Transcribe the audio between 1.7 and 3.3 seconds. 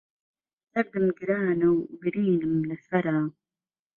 و برینم له سهره